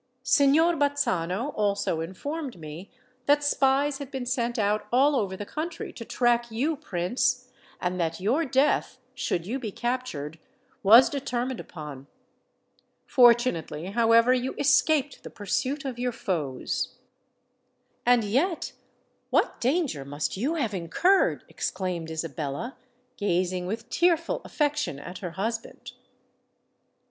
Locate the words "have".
20.55-20.73